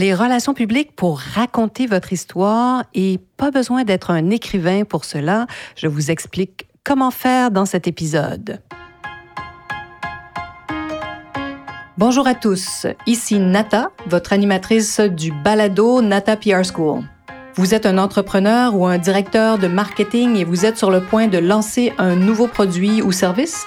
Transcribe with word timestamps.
Les 0.00 0.14
relations 0.14 0.54
publiques 0.54 0.94
pour 0.94 1.18
raconter 1.18 1.88
votre 1.88 2.12
histoire 2.12 2.84
et 2.94 3.18
pas 3.36 3.50
besoin 3.50 3.82
d'être 3.82 4.12
un 4.12 4.30
écrivain 4.30 4.84
pour 4.84 5.04
cela. 5.04 5.48
Je 5.74 5.88
vous 5.88 6.12
explique 6.12 6.68
comment 6.84 7.10
faire 7.10 7.50
dans 7.50 7.66
cet 7.66 7.88
épisode. 7.88 8.60
Bonjour 11.96 12.28
à 12.28 12.36
tous, 12.36 12.86
ici 13.08 13.40
Nata, 13.40 13.90
votre 14.06 14.32
animatrice 14.32 15.00
du 15.00 15.32
balado 15.32 16.00
Nata 16.00 16.36
PR 16.36 16.62
School. 16.62 17.02
Vous 17.56 17.74
êtes 17.74 17.84
un 17.84 17.98
entrepreneur 17.98 18.76
ou 18.76 18.86
un 18.86 18.98
directeur 18.98 19.58
de 19.58 19.66
marketing 19.66 20.36
et 20.36 20.44
vous 20.44 20.64
êtes 20.64 20.78
sur 20.78 20.92
le 20.92 21.00
point 21.00 21.26
de 21.26 21.38
lancer 21.38 21.92
un 21.98 22.14
nouveau 22.14 22.46
produit 22.46 23.02
ou 23.02 23.10
service? 23.10 23.66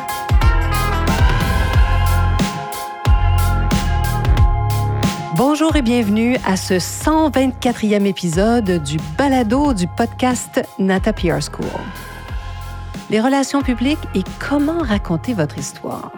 Bonjour 5.37 5.77
et 5.77 5.81
bienvenue 5.81 6.35
à 6.45 6.57
ce 6.57 6.73
124e 6.73 8.05
épisode 8.05 8.83
du 8.83 8.97
balado 9.17 9.73
du 9.73 9.87
podcast 9.87 10.61
Nata 10.77 11.13
PR 11.13 11.39
School. 11.41 11.65
Les 13.09 13.21
relations 13.21 13.61
publiques 13.61 13.97
et 14.13 14.23
comment 14.41 14.79
raconter 14.79 15.33
votre 15.33 15.57
histoire. 15.57 16.11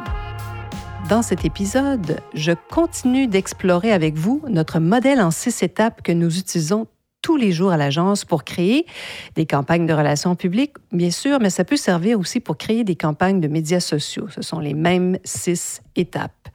Dans 1.10 1.22
cet 1.22 1.46
épisode, 1.46 2.22
je 2.34 2.54
continue 2.72 3.28
d'explorer 3.28 3.92
avec 3.92 4.16
vous 4.16 4.42
notre 4.50 4.80
modèle 4.80 5.22
en 5.22 5.30
six 5.30 5.62
étapes 5.62 6.02
que 6.02 6.12
nous 6.12 6.40
utilisons 6.40 6.88
tous 7.22 7.38
les 7.38 7.52
jours 7.52 7.72
à 7.72 7.78
l'agence 7.78 8.26
pour 8.26 8.44
créer 8.44 8.88
des 9.36 9.46
campagnes 9.46 9.86
de 9.86 9.94
relations 9.94 10.36
publiques, 10.36 10.74
bien 10.92 11.12
sûr, 11.12 11.40
mais 11.40 11.52
ça 11.52 11.64
peut 11.64 11.78
servir 11.78 12.20
aussi 12.20 12.40
pour 12.40 12.58
créer 12.58 12.84
des 12.84 12.96
campagnes 12.96 13.40
de 13.40 13.48
médias 13.48 13.80
sociaux. 13.80 14.28
Ce 14.30 14.42
sont 14.42 14.60
les 14.60 14.74
mêmes 14.74 15.20
six 15.24 15.84
étapes. 15.96 16.50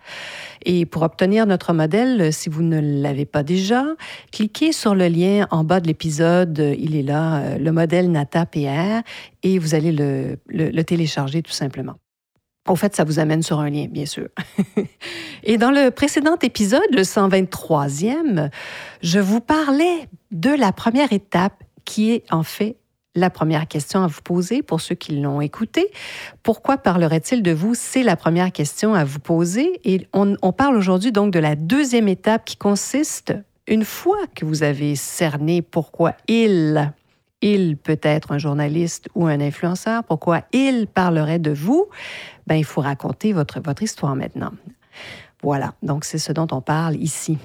Et 0.65 0.87
pour 0.87 1.03
obtenir 1.03 1.47
notre 1.47 1.73
modèle, 1.73 2.33
si 2.33 2.49
vous 2.49 2.63
ne 2.63 2.81
l'avez 2.81 3.27
pas 3.27 3.43
déjà, 3.43 3.85
cliquez 4.33 4.73
sur 4.73 4.95
le 4.95 5.09
lien 5.09 5.47
en 5.51 5.65
bas 5.65 5.81
de 5.81 5.87
l'épisode. 5.87 6.75
Il 6.79 6.97
est 6.97 7.03
là, 7.03 7.41
euh, 7.41 7.59
le 7.59 7.73
modèle 7.73 8.11
NATA 8.11 8.47
PR, 8.47 9.03
et 9.43 9.59
vous 9.59 9.75
allez 9.75 9.93
le, 9.93 10.37
le 10.49 10.83
télécharger 10.83 11.43
tout 11.43 11.53
simplement. 11.53 11.95
Au 12.69 12.77
fait, 12.77 12.95
ça 12.95 13.05
vous 13.05 13.19
amène 13.19 13.43
sur 13.43 13.61
un 13.61 13.71
lien, 13.71 13.87
bien 13.91 14.05
sûr. 14.05 14.29
Et 15.43 15.57
dans 15.57 15.71
le 15.71 15.91
précédent 15.91 16.37
épisode, 16.43 16.83
le 16.93 17.03
123e, 17.03 18.51
je 19.03 19.19
vous 19.19 19.41
parlais 19.41 20.09
de 20.31 20.51
la 20.51 20.73
première 20.73 21.13
étape 21.13 21.65
qui 21.87 22.13
est 22.13 22.25
en 22.31 22.43
fait 22.43 22.77
la 23.15 23.31
première 23.31 23.67
question 23.67 24.03
à 24.03 24.07
vous 24.07 24.23
poser 24.23 24.63
pour 24.63 24.81
ceux 24.81 24.95
qui 24.95 25.17
l'ont 25.21 25.41
écouté. 25.41 25.91
Pourquoi 26.43 26.77
parlerait-il 26.77 27.43
de 27.43 27.53
vous? 27.53 27.75
C'est 27.75 28.03
la 28.03 28.17
première 28.17 28.53
question 28.53 28.95
à 28.95 29.05
vous 29.05 29.19
poser. 29.19 29.81
Et 29.85 30.07
on, 30.13 30.37
parle 30.53 30.77
aujourd'hui 30.77 31.13
donc 31.13 31.33
de 31.33 31.39
la 31.39 31.57
deuxième 31.57 32.09
étape 32.09 32.45
qui 32.45 32.57
consiste, 32.57 33.35
une 33.67 33.85
fois 33.85 34.19
que 34.35 34.45
vous 34.45 34.63
avez 34.63 34.97
cerné 34.97 35.63
pourquoi 35.63 36.15
il 36.29 36.93
il 37.41 37.77
peut 37.77 38.01
être 38.03 38.33
un 38.33 38.39
journaliste 38.39 39.09
ou 39.15 39.27
un 39.27 39.41
influenceur, 39.41 40.03
pourquoi 40.03 40.43
il 40.53 40.89
parlerait 40.89 41.39
de 41.39 41.53
vous, 41.53 41.87
ben, 42.49 42.57
il 42.57 42.65
faut 42.65 42.81
raconter 42.81 43.33
votre, 43.33 43.61
votre 43.61 43.85
histoire 43.85 44.17
maintenant. 44.17 44.51
Voilà, 45.41 45.75
donc 45.85 46.05
c'est 46.05 46.19
ce 46.19 46.33
dont 46.33 46.49
on 46.51 46.61
parle 46.61 46.97
ici. 46.97 47.39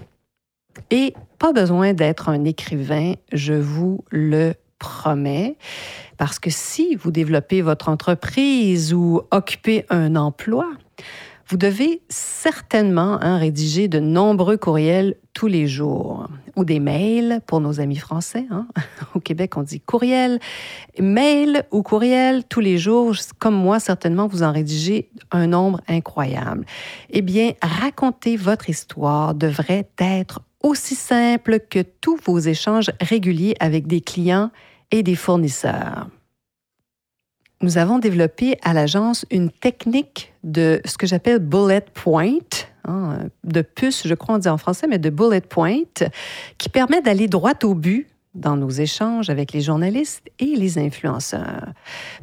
Et 0.90 1.14
pas 1.38 1.54
besoin 1.54 1.94
d'être 1.94 2.30
un 2.30 2.44
écrivain, 2.44 3.14
je 3.32 3.54
vous 3.54 4.04
le 4.10 4.56
promets, 4.84 5.56
parce 6.18 6.40
que 6.40 6.50
si 6.50 6.96
vous 6.96 7.10
développez 7.10 7.62
votre 7.62 7.88
entreprise 7.88 8.94
ou 8.94 9.22
occupez 9.32 9.86
un 9.90 10.18
emploi, 10.18 10.68
vous 11.48 11.58
devez 11.58 12.02
certainement 12.10 13.18
hein, 13.22 13.38
rédiger 13.38 13.88
de 13.88 14.00
nombreux 14.00 14.58
courriels 14.58 15.16
tous 15.34 15.48
les 15.48 15.68
jours 15.68 16.28
ou 16.56 16.66
des 16.66 16.80
mails 16.80 17.42
pour 17.46 17.60
nos 17.60 17.80
amis 17.80 17.98
français. 17.98 18.46
Hein. 18.50 18.68
Au 19.16 19.20
Québec, 19.20 19.56
on 19.58 19.64
dit 19.64 19.80
courriel. 19.80 20.40
Mail 21.00 21.64
ou 21.72 21.82
courriel 21.82 22.44
tous 22.44 22.60
les 22.60 22.78
jours, 22.78 23.16
comme 23.40 23.56
moi, 23.56 23.80
certainement, 23.80 24.28
vous 24.28 24.44
en 24.44 24.52
rédigez 24.52 25.10
un 25.32 25.48
nombre 25.48 25.82
incroyable. 25.88 26.66
Eh 27.10 27.22
bien, 27.22 27.54
raconter 27.62 28.36
votre 28.36 28.70
histoire 28.70 29.34
devrait 29.34 29.88
être 30.00 30.42
aussi 30.62 30.96
simple 30.96 31.60
que 31.70 31.80
tous 31.82 32.18
vos 32.26 32.40
échanges 32.40 32.92
réguliers 33.02 33.56
avec 33.60 33.86
des 33.86 34.02
clients 34.02 34.50
et 34.92 35.04
des 35.04 35.16
fournisseurs 35.16 36.08
nous 37.64 37.78
avons 37.78 37.98
développé 37.98 38.58
à 38.62 38.74
l'agence 38.74 39.26
une 39.32 39.50
technique 39.50 40.34
de 40.44 40.82
ce 40.86 40.98
que 40.98 41.08
j'appelle 41.08 41.40
bullet 41.40 41.86
point, 41.94 42.40
hein, 42.86 43.20
de 43.44 43.62
puce, 43.62 44.06
je 44.06 44.14
crois 44.14 44.36
on 44.36 44.38
dit 44.38 44.50
en 44.50 44.58
français, 44.58 44.86
mais 44.88 45.00
de 45.00 45.10
bullet 45.10 45.42
point, 45.42 45.84
qui 46.58 46.70
permet 46.70 47.02
d'aller 47.02 47.28
droit 47.28 47.54
au 47.64 47.74
but 47.74 48.08
dans 48.36 48.58
nos 48.58 48.70
échanges 48.70 49.30
avec 49.30 49.54
les 49.54 49.62
journalistes 49.62 50.30
et 50.40 50.56
les 50.58 50.78
influenceurs. 50.78 51.72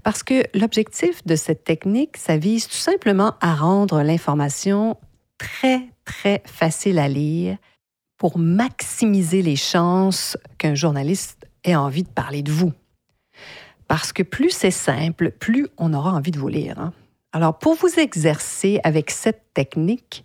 Parce 0.03 0.23
que 0.23 0.43
l'objectif 0.55 1.25
de 1.25 1.37
cette 1.37 1.65
technique, 1.65 2.17
ça 2.17 2.37
vise 2.37 2.69
tout 2.69 2.75
simplement 2.75 3.35
à 3.41 3.55
rendre 3.55 4.03
l'information 4.03 4.97
très, 5.39 5.89
très 6.05 6.43
facile 6.45 6.99
à 6.99 7.09
lire 7.09 7.57
pour 8.19 8.39
maximiser 8.39 9.41
les 9.41 9.57
chances 9.57 10.37
qu'un 10.59 10.75
journaliste 10.75 11.47
ait 11.65 11.77
envie 11.77 12.03
de 12.03 12.09
parler 12.09 12.43
de 12.43 12.53
vous. 12.53 12.73
Parce 13.89 14.13
que 14.13 14.23
plus 14.23 14.51
c'est 14.51 14.71
simple, 14.71 15.33
plus 15.33 15.69
on 15.77 15.93
aura 15.93 16.13
envie 16.13 16.31
de 16.31 16.39
vous 16.39 16.49
lire. 16.49 16.79
Hein. 16.79 16.93
Alors, 17.33 17.59
pour 17.59 17.75
vous 17.75 17.99
exercer 17.99 18.81
avec 18.83 19.11
cette 19.11 19.43
technique, 19.55 20.25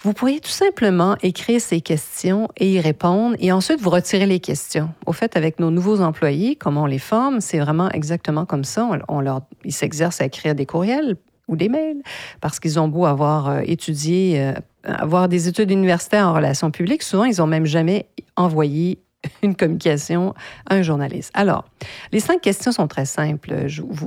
vous 0.00 0.12
pourriez 0.12 0.40
tout 0.40 0.50
simplement 0.50 1.16
écrire 1.22 1.60
ces 1.60 1.80
questions 1.80 2.48
et 2.58 2.72
y 2.72 2.80
répondre 2.80 3.36
et 3.38 3.52
ensuite 3.52 3.80
vous 3.80 3.90
retirer 3.90 4.26
les 4.26 4.40
questions. 4.40 4.90
Au 5.06 5.12
fait, 5.12 5.36
avec 5.36 5.60
nos 5.60 5.70
nouveaux 5.70 6.00
employés, 6.00 6.56
comment 6.56 6.82
on 6.82 6.86
les 6.86 6.98
forme, 6.98 7.40
c'est 7.40 7.58
vraiment 7.58 7.88
exactement 7.90 8.44
comme 8.44 8.64
ça. 8.64 8.88
On, 9.08 9.20
leur, 9.20 9.42
ils 9.64 9.72
s'exercent 9.72 10.20
à 10.20 10.26
écrire 10.26 10.54
des 10.54 10.66
courriels 10.66 11.16
ou 11.48 11.56
des 11.56 11.68
mails 11.68 12.02
parce 12.40 12.60
qu'ils 12.60 12.78
ont 12.78 12.88
beau 12.88 13.06
avoir 13.06 13.48
euh, 13.48 13.60
étudié, 13.64 14.40
euh, 14.40 14.52
avoir 14.84 15.28
des 15.28 15.48
études 15.48 15.70
universitaires 15.70 16.28
en 16.28 16.34
relations 16.34 16.70
publiques, 16.70 17.02
souvent 17.02 17.24
ils 17.24 17.38
n'ont 17.38 17.46
même 17.46 17.66
jamais 17.66 18.06
envoyé 18.36 18.98
une 19.42 19.54
communication 19.54 20.34
à 20.68 20.76
un 20.76 20.82
journaliste. 20.82 21.30
Alors, 21.34 21.64
les 22.12 22.20
cinq 22.20 22.40
questions 22.40 22.72
sont 22.72 22.88
très 22.88 23.06
simples. 23.06 23.66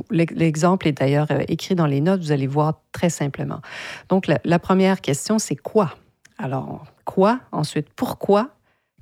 L'exemple 0.09 0.88
est 0.88 0.94
d'ailleurs 0.94 1.28
euh, 1.31 1.44
écrit 1.47 1.75
dans 1.75 1.85
les 1.85 2.01
notes, 2.01 2.22
vous 2.22 2.31
allez 2.31 2.47
voir 2.47 2.81
très 2.91 3.09
simplement. 3.09 3.61
Donc, 4.09 4.27
la, 4.27 4.59
première 4.59 5.01
question, 5.01 5.39
c'est 5.39 5.56
quoi? 5.56 5.95
Alors, 6.38 6.85
quoi? 7.06 7.39
Ensuite, 7.51 7.88
pourquoi? 7.95 8.50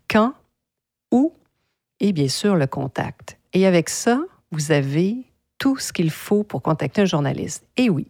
Quand? 0.10 0.34
Où? 1.12 1.34
Et 2.00 2.12
bien 2.12 2.28
sûr, 2.28 2.56
le 2.56 2.68
contact. 2.68 3.38
Et 3.54 3.66
avec 3.66 3.90
ça, 3.90 4.20
vous 4.52 4.72
avez 4.72 5.18
tout 5.58 5.78
ce 5.78 5.94
qu'il 5.94 6.12
faut 6.12 6.44
pour 6.44 6.62
contacter 6.62 7.02
un 7.02 7.06
journaliste. 7.06 7.66
Et 7.78 7.90
oui. 7.90 8.08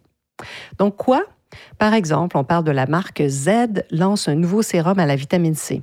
Donc, 0.78 0.96
quoi? 0.96 1.22
Par 1.78 1.94
exemple, 1.94 2.36
on 2.36 2.44
parle 2.44 2.64
de 2.64 2.72
la 2.72 2.86
marque 2.86 3.22
Z 3.26 3.84
lance 3.90 4.28
un 4.28 4.34
nouveau 4.34 4.62
sérum 4.62 4.98
à 4.98 5.06
la 5.06 5.16
vitamine 5.16 5.54
C. 5.54 5.82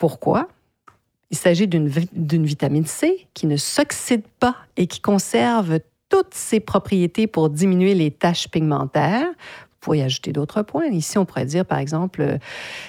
Pourquoi? 0.00 0.48
Il 1.30 1.36
s'agit 1.36 1.68
d'une 1.68 2.46
vitamine 2.46 2.86
C 2.86 3.28
qui 3.34 3.46
ne 3.46 3.56
s'oxyde 3.56 4.24
pas 4.40 4.56
et 4.76 4.88
qui 4.88 5.00
conserve 5.00 5.78
toutes 6.08 6.34
ses 6.34 6.58
propriétés 6.58 7.28
pour 7.28 7.50
diminuer 7.50 7.94
les 7.94 8.10
taches 8.10 8.48
pigmentaires. 8.48 9.26
Vous 9.26 9.78
pourriez 9.80 10.02
ajouter 10.02 10.32
d'autres 10.32 10.62
points. 10.62 10.86
Ici, 10.86 11.18
on 11.18 11.26
pourrait 11.26 11.44
dire, 11.44 11.66
par 11.66 11.78
exemple, 11.78 12.38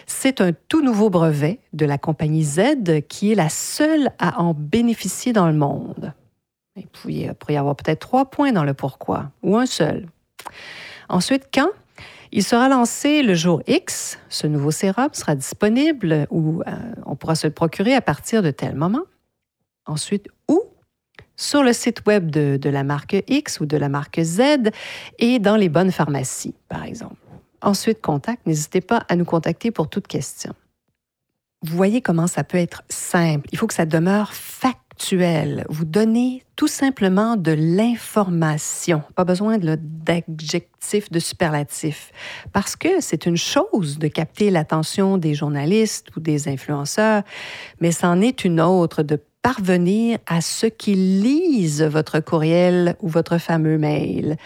c'est 0.08 0.40
un 0.40 0.54
tout 0.70 0.82
nouveau 0.82 1.10
brevet 1.10 1.60
de 1.74 1.86
la 1.86 1.98
compagnie 1.98 2.44
Z 2.44 3.02
qui 3.10 3.34
est 3.34 3.36
la 3.36 3.50
seule 3.50 4.12
à 4.18 4.42
en 4.42 4.54
bénéficier 4.54 5.34
dans 5.34 5.48
le 5.48 5.54
monde. 5.54 6.14
Il 6.78 6.88
pourrait 6.88 7.54
y 7.54 7.58
avoir 7.58 7.76
peut-être 7.76 8.00
trois 8.00 8.30
points 8.30 8.54
dans 8.54 8.64
le 8.64 8.74
pourquoi, 8.74 9.32
ou 9.44 9.58
un 9.58 9.66
seul. 9.66 10.08
Ensuite, 11.10 11.50
quand 11.54 11.70
il 12.32 12.44
sera 12.44 12.70
lancé 12.70 13.24
le 13.24 13.36
jour 13.36 13.62
X. 13.68 14.18
Ce 14.30 14.48
nouveau 14.48 14.72
sérum 14.72 15.10
sera 15.14 15.36
disponible 15.36 16.28
ou 16.30 16.62
euh, 16.66 16.72
on 17.06 17.16
pourra 17.16 17.36
se 17.36 17.48
le 17.48 17.54
procurer 17.54 17.94
à 17.94 18.02
partir 18.02 18.42
de 18.42 18.52
tel 18.52 18.76
moment. 18.76 19.04
Ensuite, 19.86 20.28
où? 20.48 20.62
Sur 21.36 21.64
le 21.64 21.74
site 21.74 22.06
web 22.06 22.30
de, 22.30 22.70
la 22.70 22.84
marque 22.84 23.18
X 23.28 23.60
ou 23.60 23.66
de 23.66 23.76
la 23.76 23.90
marque 23.90 24.22
Z 24.22 24.72
et 25.18 25.40
dans 25.40 25.56
les 25.56 25.70
bonnes 25.70 25.92
pharmacies, 25.92 26.54
par 26.70 26.84
exemple. 26.84 27.16
Ensuite, 27.62 28.02
contact. 28.02 28.46
N'hésitez 28.46 28.82
pas 28.82 29.06
à 29.10 29.16
nous 29.16 29.26
contacter 29.26 29.72
pour 29.72 29.90
toute 29.90 30.08
question. 30.08 30.54
Vous 31.64 31.76
voyez 31.76 32.02
comment 32.02 32.28
ça 32.28 32.44
peut 32.44 32.58
être 32.58 32.84
simple. 32.90 33.48
Il 33.52 33.58
faut 33.58 33.68
que 33.68 33.74
ça 33.74 33.86
demeure 33.86 34.34
Vous 35.70 35.86
donnez 35.86 36.44
tout 36.56 36.68
simplement 36.68 37.36
de 37.36 37.52
l'information. 37.52 39.02
Pas 39.16 39.26
besoin 39.26 39.58
d'adjectifs, 39.58 41.12
de 41.12 41.20
superlatifs. 41.20 42.12
Parce 42.54 42.76
que 42.76 43.02
c'est 43.02 43.26
une 43.26 43.38
chose 43.38 43.98
de 43.98 44.08
capter 44.08 44.52
l'attention 44.52 45.18
des 45.18 45.34
journalistes 45.34 46.16
ou 46.16 46.20
des 46.20 46.48
influenceurs, 46.48 47.24
mais 47.80 47.92
c'en 47.92 48.22
est 48.22 48.46
une 48.46 48.62
autre 48.62 49.04
de 49.04 49.20
parvenir 49.42 50.20
à 50.28 50.42
ceux 50.42 50.70
qui 50.70 50.94
lisent 50.94 51.84
votre 51.84 52.20
courriel 52.20 52.96
ou 53.02 53.08
votre 53.08 53.38
fameux 53.38 53.78
mail. 53.78 54.38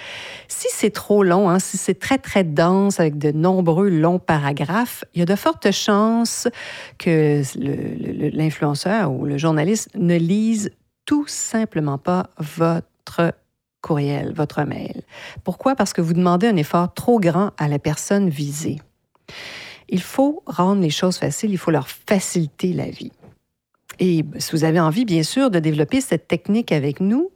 Si 0.48 0.68
c'est 0.72 0.92
trop 0.92 1.24
long, 1.24 1.50
hein, 1.50 1.60
si 1.60 1.78
c'est 1.78 2.00
très, 2.00 2.18
très 2.18 2.44
dense 2.44 3.00
avec 3.00 3.18
de 3.18 3.32
nombreux 3.32 3.90
longs 3.90 4.20
paragraphes, 4.20 5.04
il 5.14 5.20
y 5.20 5.22
a 5.22 5.26
de 5.26 5.36
fortes 5.36 5.72
chances 5.72 6.48
que 6.98 7.42
l'influenceur 8.36 9.12
ou 9.12 9.26
le 9.26 9.38
journaliste 9.38 9.90
ne 9.96 10.18
lise 10.18 10.72
tout 11.06 11.28
simplement 11.28 11.98
pas 11.98 12.30
votre 12.38 13.34
courriel, 13.82 14.34
votre 14.34 14.64
mail. 14.64 15.02
Pourquoi? 15.44 15.76
Parce 15.76 15.94
que 15.94 16.02
vous 16.02 16.14
demandez 16.14 16.48
un 16.48 16.56
effort 16.56 16.94
trop 16.94 17.20
grand 17.20 17.52
à 17.58 17.68
la 17.68 17.80
personne 17.80 18.30
visée. 18.30 18.82
Il 19.90 20.02
faut 20.02 20.42
rendre 20.48 20.82
les 20.82 20.90
choses 20.90 21.18
faciles, 21.18 21.52
il 21.52 21.60
faut 21.60 21.70
leur 21.70 21.88
faciliter 21.88 22.74
la 22.74 22.90
vie. 22.90 23.12
Et 24.00 24.26
si 24.38 24.52
vous 24.52 24.64
avez 24.64 24.80
envie, 24.80 25.06
bien 25.06 25.24
sûr, 25.24 25.50
de 25.50 25.60
développer 25.60 26.02
cette 26.02 26.28
technique 26.28 26.72
avec 26.72 27.00
nous, 27.00 27.32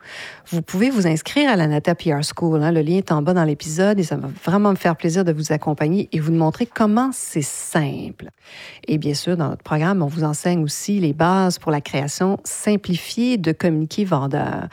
vous 0.47 0.61
pouvez 0.61 0.89
vous 0.89 1.07
inscrire 1.07 1.49
à 1.49 1.55
la 1.55 1.67
Nata 1.67 1.95
PR 1.95 2.21
School. 2.23 2.61
Hein. 2.63 2.71
Le 2.71 2.81
lien 2.81 2.97
est 2.97 3.11
en 3.11 3.21
bas 3.21 3.33
dans 3.33 3.43
l'épisode 3.43 3.99
et 3.99 4.03
ça 4.03 4.17
va 4.17 4.29
vraiment 4.43 4.71
me 4.71 4.75
faire 4.75 4.95
plaisir 4.95 5.23
de 5.23 5.31
vous 5.31 5.51
accompagner 5.51 6.09
et 6.11 6.19
vous 6.19 6.31
montrer 6.31 6.65
comment 6.65 7.11
c'est 7.13 7.41
simple. 7.41 8.29
Et 8.87 8.97
bien 8.97 9.13
sûr, 9.13 9.37
dans 9.37 9.49
notre 9.49 9.63
programme, 9.63 10.01
on 10.01 10.07
vous 10.07 10.23
enseigne 10.23 10.63
aussi 10.63 10.99
les 10.99 11.13
bases 11.13 11.59
pour 11.59 11.71
la 11.71 11.81
création 11.81 12.39
simplifiée 12.43 13.37
de 13.37 13.51
communiqués 13.51 14.05
vendeurs. 14.05 14.67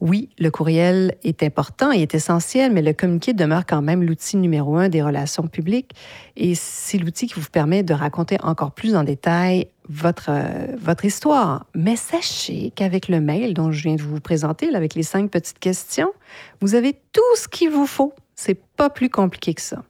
Oui, 0.00 0.28
le 0.38 0.50
courriel 0.50 1.16
est 1.24 1.42
important 1.42 1.90
et 1.90 2.02
est 2.02 2.14
essentiel, 2.14 2.72
mais 2.72 2.82
le 2.82 2.92
communiqué 2.92 3.32
demeure 3.32 3.66
quand 3.66 3.82
même 3.82 4.04
l'outil 4.04 4.36
numéro 4.36 4.76
un 4.76 4.88
des 4.88 5.02
relations 5.02 5.48
publiques 5.48 5.90
et 6.36 6.54
c'est 6.54 6.98
l'outil 6.98 7.26
qui 7.26 7.40
vous 7.40 7.50
permet 7.50 7.82
de 7.82 7.94
raconter 7.94 8.38
encore 8.42 8.70
plus 8.70 8.94
en 8.94 9.02
détail 9.02 9.66
votre, 9.88 10.30
euh, 10.30 10.76
votre 10.78 11.04
histoire. 11.04 11.66
Mais 11.74 11.96
sachez 11.96 12.72
qu'avec 12.74 13.08
le 13.08 13.20
mail 13.20 13.54
dont 13.54 13.72
je 13.72 13.82
viens 13.82 13.96
de 13.96 14.02
vous 14.02 14.20
présenter, 14.20 14.74
avec 14.74 14.94
les 14.94 15.02
cinq 15.02 15.30
petites 15.30 15.58
questions, 15.58 16.12
vous 16.60 16.74
avez 16.74 16.94
tout 17.12 17.36
ce 17.36 17.48
qu'il 17.48 17.70
vous 17.70 17.86
faut. 17.86 18.12
C'est 18.34 18.60
pas 18.76 18.90
plus 18.90 19.10
compliqué 19.10 19.54
que 19.54 19.62
ça. 19.62 19.82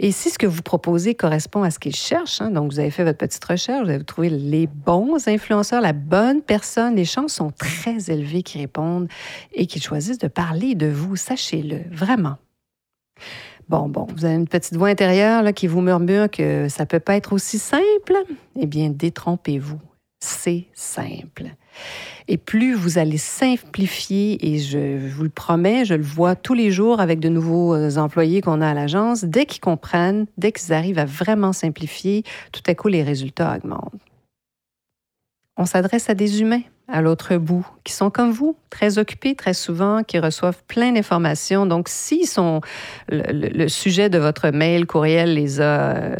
Et 0.00 0.12
si 0.12 0.30
ce 0.30 0.38
que 0.38 0.46
vous 0.46 0.62
proposez 0.62 1.14
correspond 1.14 1.64
à 1.64 1.70
ce 1.70 1.80
qu'ils 1.80 1.96
cherchent, 1.96 2.40
hein, 2.40 2.50
donc 2.50 2.70
vous 2.70 2.78
avez 2.78 2.90
fait 2.90 3.02
votre 3.02 3.18
petite 3.18 3.44
recherche, 3.44 3.84
vous 3.84 3.90
avez 3.90 4.04
trouvé 4.04 4.30
les 4.30 4.68
bons 4.68 5.26
influenceurs, 5.26 5.80
la 5.80 5.92
bonne 5.92 6.40
personne, 6.40 6.94
les 6.94 7.04
chances 7.04 7.34
sont 7.34 7.50
très 7.50 8.08
élevées 8.08 8.44
qui 8.44 8.58
répondent 8.58 9.08
et 9.52 9.66
qu'ils 9.66 9.82
choisissent 9.82 10.18
de 10.18 10.28
parler 10.28 10.76
de 10.76 10.86
vous, 10.86 11.16
sachez-le, 11.16 11.80
vraiment. 11.90 12.36
Bon, 13.68 13.86
bon, 13.86 14.06
vous 14.16 14.24
avez 14.24 14.34
une 14.34 14.48
petite 14.48 14.76
voix 14.76 14.88
intérieure 14.88 15.42
là, 15.42 15.52
qui 15.52 15.66
vous 15.66 15.82
murmure 15.82 16.30
que 16.30 16.68
ça 16.68 16.84
ne 16.84 16.88
peut 16.88 17.00
pas 17.00 17.16
être 17.16 17.34
aussi 17.34 17.58
simple. 17.58 18.16
Eh 18.58 18.66
bien, 18.66 18.88
détrompez-vous. 18.88 19.80
C'est 20.20 20.66
simple. 20.74 21.44
Et 22.26 22.38
plus 22.38 22.74
vous 22.74 22.98
allez 22.98 23.18
simplifier, 23.18 24.52
et 24.52 24.58
je 24.58 25.06
vous 25.08 25.22
le 25.22 25.28
promets, 25.28 25.84
je 25.84 25.94
le 25.94 26.02
vois 26.02 26.34
tous 26.34 26.54
les 26.54 26.70
jours 26.70 27.00
avec 27.00 27.20
de 27.20 27.28
nouveaux 27.28 27.74
euh, 27.74 27.96
employés 27.96 28.40
qu'on 28.40 28.60
a 28.60 28.68
à 28.68 28.74
l'agence, 28.74 29.24
dès 29.24 29.46
qu'ils 29.46 29.60
comprennent, 29.60 30.26
dès 30.38 30.50
qu'ils 30.50 30.72
arrivent 30.72 30.98
à 30.98 31.04
vraiment 31.04 31.52
simplifier, 31.52 32.24
tout 32.52 32.62
à 32.66 32.74
coup, 32.74 32.88
les 32.88 33.02
résultats 33.02 33.54
augmentent. 33.56 33.92
On 35.56 35.66
s'adresse 35.66 36.08
à 36.10 36.14
des 36.14 36.40
humains 36.40 36.62
à 36.88 37.02
l'autre 37.02 37.36
bout, 37.36 37.66
qui 37.84 37.92
sont 37.92 38.10
comme 38.10 38.30
vous, 38.30 38.56
très 38.70 38.98
occupés 38.98 39.34
très 39.34 39.54
souvent, 39.54 40.02
qui 40.02 40.18
reçoivent 40.18 40.62
plein 40.66 40.92
d'informations. 40.92 41.66
Donc, 41.66 41.88
si 41.88 42.26
sont, 42.26 42.62
le, 43.08 43.68
sujet 43.68 44.08
de 44.08 44.18
votre 44.18 44.48
mail, 44.50 44.86
courriel 44.86 45.34
les 45.34 45.60
a 45.60 45.96
euh, 45.96 46.16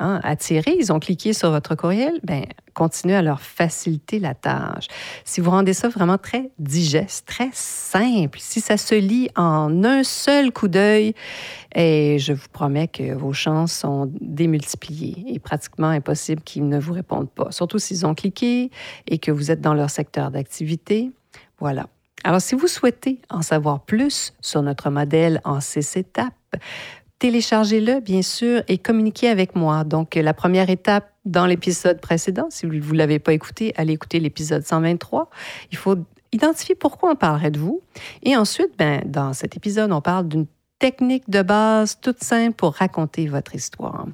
hein, 0.00 0.20
attirés, 0.24 0.76
ils 0.78 0.92
ont 0.92 0.98
cliqué 0.98 1.32
sur 1.32 1.50
votre 1.50 1.74
courriel, 1.76 2.18
ben 2.24 2.44
continuez 2.74 3.14
à 3.14 3.22
leur 3.22 3.40
faciliter 3.40 4.18
la 4.18 4.34
tâche. 4.34 4.86
Si 5.24 5.40
vous 5.40 5.50
rendez 5.50 5.72
ça 5.72 5.88
vraiment 5.88 6.18
très 6.18 6.50
digeste, 6.58 7.26
très 7.26 7.50
simple, 7.52 8.38
si 8.40 8.60
ça 8.60 8.76
se 8.76 8.94
lit 8.94 9.28
en 9.36 9.84
un 9.84 10.02
seul 10.02 10.52
coup 10.52 10.68
d'œil, 10.68 11.14
et 11.74 12.18
je 12.18 12.32
vous 12.32 12.48
promets 12.52 12.88
que 12.88 13.14
vos 13.14 13.32
chances 13.32 13.72
sont 13.72 14.10
démultipliées 14.20 15.24
et 15.28 15.38
pratiquement 15.38 15.88
impossible 15.88 16.42
qu'ils 16.42 16.68
ne 16.68 16.78
vous 16.78 16.92
répondent 16.92 17.30
pas, 17.30 17.52
surtout 17.52 17.78
s'ils 17.78 18.06
ont 18.06 18.14
cliqué 18.14 18.70
et 19.06 19.18
que 19.18 19.30
vous 19.30 19.50
êtes 19.50 19.60
dans 19.60 19.74
leur 19.74 19.90
secteur 19.90 20.30
d'activité. 20.30 21.12
Voilà. 21.58 21.86
Alors, 22.24 22.40
si 22.40 22.54
vous 22.54 22.66
souhaitez 22.66 23.20
en 23.30 23.42
savoir 23.42 23.80
plus 23.80 24.34
sur 24.40 24.62
notre 24.62 24.90
modèle 24.90 25.40
en 25.44 25.60
six 25.60 25.96
étapes, 25.96 26.34
téléchargez-le, 27.20 28.00
bien 28.00 28.22
sûr, 28.22 28.62
et 28.66 28.78
communiquez 28.78 29.28
avec 29.28 29.54
moi. 29.54 29.84
Donc, 29.84 30.16
la 30.16 30.34
première 30.34 30.68
étape 30.70 31.12
dans 31.24 31.46
l'épisode 31.46 32.00
précédent, 32.00 32.48
si 32.50 32.66
vous 32.66 32.72
ne 32.72 32.98
l'avez 32.98 33.20
pas 33.20 33.32
écouté, 33.32 33.72
allez 33.76 33.92
écouter 33.92 34.18
l'épisode 34.18 34.66
123. 34.66 35.30
Il 35.70 35.76
faut 35.76 35.96
identifier 36.32 36.74
pourquoi 36.74 37.12
on 37.12 37.14
parlerait 37.14 37.50
de 37.50 37.58
vous. 37.58 37.82
Et 38.22 38.36
ensuite, 38.36 38.70
ben, 38.78 39.02
dans 39.04 39.34
cet 39.34 39.56
épisode, 39.56 39.92
on 39.92 40.00
parle 40.00 40.28
d'une 40.28 40.46
technique 40.80 41.30
de 41.30 41.42
base 41.42 41.98
toute 42.00 42.24
simple 42.24 42.54
pour 42.54 42.74
raconter 42.74 43.28
votre 43.28 43.54
histoire. 43.54 44.06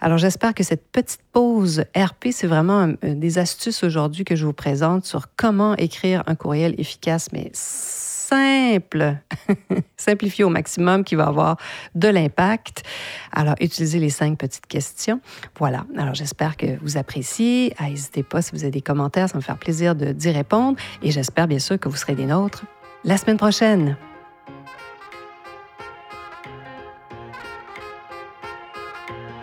Alors 0.00 0.18
j'espère 0.18 0.54
que 0.54 0.62
cette 0.62 0.86
petite 0.92 1.22
pause 1.32 1.84
RP, 1.96 2.28
c'est 2.30 2.46
vraiment 2.46 2.92
des 3.02 3.38
astuces 3.38 3.82
aujourd'hui 3.82 4.24
que 4.24 4.36
je 4.36 4.46
vous 4.46 4.52
présente 4.52 5.04
sur 5.04 5.26
comment 5.36 5.74
écrire 5.76 6.22
un 6.26 6.36
courriel 6.36 6.78
efficace, 6.78 7.30
mais 7.32 7.50
simple, 8.32 9.16
simplifié 9.96 10.44
au 10.44 10.48
maximum 10.48 11.04
qui 11.04 11.14
va 11.14 11.26
avoir 11.26 11.56
de 11.94 12.08
l'impact. 12.08 12.82
Alors, 13.32 13.54
utilisez 13.60 13.98
les 13.98 14.10
cinq 14.10 14.38
petites 14.38 14.66
questions. 14.66 15.20
Voilà. 15.58 15.84
Alors, 15.98 16.14
j'espère 16.14 16.56
que 16.56 16.78
vous 16.82 16.96
appréciez. 16.96 17.74
Ah, 17.78 17.88
n'hésitez 17.88 18.22
pas 18.22 18.40
si 18.40 18.52
vous 18.52 18.62
avez 18.62 18.70
des 18.70 18.80
commentaires, 18.80 19.28
ça 19.28 19.36
me 19.36 19.42
faire 19.42 19.58
plaisir 19.58 19.94
d'y 19.94 20.30
répondre. 20.30 20.78
Et 21.02 21.10
j'espère 21.10 21.46
bien 21.46 21.58
sûr 21.58 21.78
que 21.78 21.88
vous 21.88 21.96
serez 21.96 22.14
des 22.14 22.26
nôtres 22.26 22.64
la 23.04 23.16
semaine 23.16 23.36
prochaine. 23.36 23.96